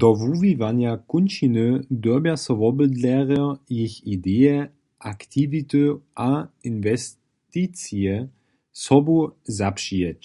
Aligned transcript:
Do 0.00 0.08
wuwiwanja 0.18 0.92
kónčiny 1.10 1.60
dyrbja 2.02 2.34
so 2.44 2.52
wobydlerjo, 2.60 3.46
jich 3.76 3.96
ideje, 4.14 4.56
aktiwity 5.12 5.84
a 6.28 6.30
inwesticije 6.70 8.14
sobu 8.84 9.18
zapřijeć. 9.58 10.22